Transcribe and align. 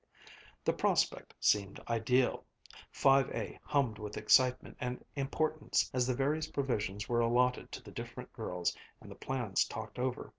The 0.65 0.73
prospect 0.73 1.35
seemed 1.39 1.79
ideal. 1.87 2.43
Five 2.91 3.29
A 3.35 3.59
hummed 3.63 3.99
with 3.99 4.17
excitement 4.17 4.75
and 4.79 5.05
importance 5.15 5.91
as 5.93 6.07
the 6.07 6.15
various 6.15 6.47
provisions 6.49 7.07
were 7.07 7.19
allotted 7.21 7.71
to 7.71 7.83
the 7.83 7.91
different 7.91 8.33
girls 8.33 8.75
and 8.99 9.11
the 9.11 9.15
plans 9.15 9.63
talked 9.63 9.99
over. 9.99 10.27